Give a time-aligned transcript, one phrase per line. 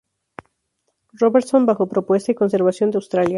[1.13, 3.29] Robertson" bajo propuesta y conservación de Australia.